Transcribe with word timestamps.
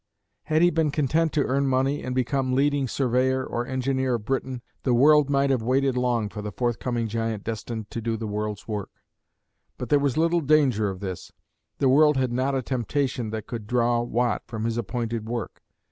Had 0.45 0.63
he 0.63 0.71
been 0.71 0.89
content 0.89 1.31
to 1.33 1.43
earn 1.43 1.67
money 1.67 2.01
and 2.01 2.15
become 2.15 2.53
leading 2.55 2.87
surveyor 2.87 3.45
or 3.45 3.67
engineer 3.67 4.15
of 4.15 4.25
Britain, 4.25 4.63
the 4.81 4.95
world 4.95 5.29
might 5.29 5.51
have 5.51 5.61
waited 5.61 5.95
long 5.95 6.27
for 6.27 6.41
the 6.41 6.51
forthcoming 6.51 7.07
giant 7.07 7.43
destined 7.43 7.91
to 7.91 8.01
do 8.01 8.17
the 8.17 8.25
world's 8.25 8.67
work; 8.67 8.89
but 9.77 9.89
there 9.89 9.99
was 9.99 10.17
little 10.17 10.41
danger 10.41 10.89
of 10.89 11.01
this. 11.01 11.31
The 11.77 11.87
world 11.87 12.17
had 12.17 12.31
not 12.31 12.55
a 12.55 12.63
temptation 12.63 13.29
that 13.29 13.45
could 13.45 13.67
draw 13.67 14.01
Watt 14.01 14.41
from 14.47 14.63
his 14.65 14.75
appointed 14.75 15.29
work. 15.29 15.61